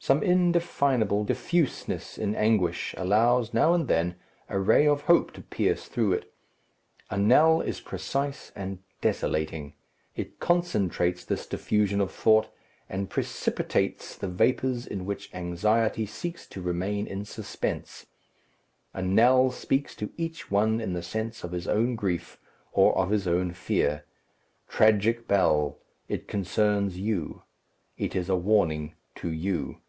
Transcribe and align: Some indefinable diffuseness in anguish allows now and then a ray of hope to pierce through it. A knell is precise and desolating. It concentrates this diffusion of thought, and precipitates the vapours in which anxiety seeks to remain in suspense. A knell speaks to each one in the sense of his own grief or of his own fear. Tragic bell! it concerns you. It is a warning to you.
Some 0.00 0.22
indefinable 0.22 1.24
diffuseness 1.24 2.18
in 2.18 2.34
anguish 2.34 2.94
allows 2.98 3.54
now 3.54 3.72
and 3.72 3.88
then 3.88 4.16
a 4.50 4.58
ray 4.58 4.86
of 4.86 5.04
hope 5.04 5.32
to 5.32 5.40
pierce 5.40 5.88
through 5.88 6.12
it. 6.12 6.30
A 7.08 7.16
knell 7.16 7.62
is 7.62 7.80
precise 7.80 8.52
and 8.54 8.80
desolating. 9.00 9.72
It 10.14 10.38
concentrates 10.40 11.24
this 11.24 11.46
diffusion 11.46 12.02
of 12.02 12.12
thought, 12.12 12.50
and 12.86 13.08
precipitates 13.08 14.14
the 14.14 14.28
vapours 14.28 14.86
in 14.86 15.06
which 15.06 15.32
anxiety 15.32 16.04
seeks 16.04 16.46
to 16.48 16.60
remain 16.60 17.06
in 17.06 17.24
suspense. 17.24 18.04
A 18.92 19.00
knell 19.00 19.50
speaks 19.50 19.94
to 19.94 20.12
each 20.18 20.50
one 20.50 20.82
in 20.82 20.92
the 20.92 21.02
sense 21.02 21.42
of 21.44 21.52
his 21.52 21.66
own 21.66 21.94
grief 21.94 22.38
or 22.72 22.94
of 22.98 23.08
his 23.08 23.26
own 23.26 23.54
fear. 23.54 24.04
Tragic 24.68 25.26
bell! 25.26 25.78
it 26.10 26.28
concerns 26.28 26.98
you. 26.98 27.40
It 27.96 28.14
is 28.14 28.28
a 28.28 28.36
warning 28.36 28.94
to 29.14 29.32
you. 29.32 29.80